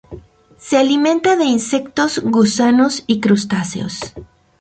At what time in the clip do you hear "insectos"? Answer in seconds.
1.45-2.17